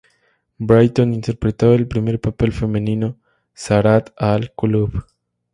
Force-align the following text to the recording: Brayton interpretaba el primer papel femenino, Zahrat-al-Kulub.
Brayton 0.57 1.13
interpretaba 1.13 1.75
el 1.75 1.87
primer 1.87 2.19
papel 2.19 2.51
femenino, 2.51 3.19
Zahrat-al-Kulub. 3.55 5.05